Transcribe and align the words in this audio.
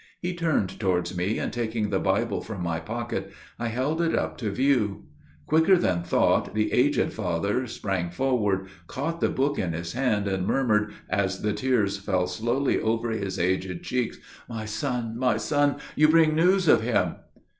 He 0.19 0.33
turned 0.33 0.79
towards 0.79 1.15
me, 1.15 1.37
and 1.37 1.53
taking 1.53 1.91
the 1.91 1.99
Bible 1.99 2.41
from 2.41 2.63
my 2.63 2.79
pocket, 2.79 3.31
I 3.59 3.67
held 3.67 4.01
it 4.01 4.15
up 4.15 4.35
to 4.39 4.49
view. 4.49 5.03
Quicker 5.45 5.77
than 5.77 6.01
thought, 6.01 6.55
the 6.55 6.71
aged 6.73 7.13
father 7.13 7.67
sprang 7.67 8.09
forward, 8.09 8.65
caught 8.87 9.21
the 9.21 9.29
book 9.29 9.59
in 9.59 9.73
his 9.73 9.93
hand, 9.93 10.27
and 10.27 10.47
murmured, 10.47 10.91
as 11.07 11.43
the 11.43 11.53
tears 11.53 11.99
fell 11.99 12.25
slowly 12.25 12.79
over 12.81 13.11
his 13.11 13.37
aged 13.37 13.83
cheeks: 13.83 14.17
"My 14.49 14.65
son, 14.65 15.19
my 15.19 15.37
son, 15.37 15.75
you 15.95 16.07
bring 16.07 16.35
news 16.35 16.67
of 16.67 16.81
him." 16.81 17.17